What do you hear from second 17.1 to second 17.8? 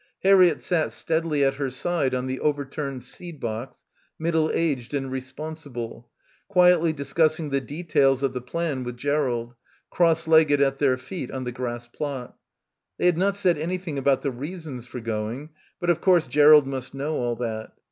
all that.